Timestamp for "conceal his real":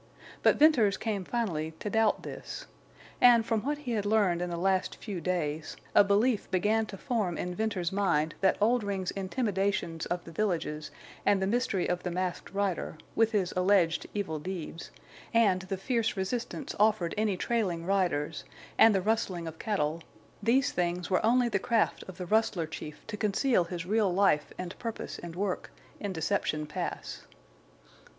23.17-24.11